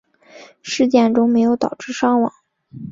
[0.63, 2.33] 事件中没有导致伤亡。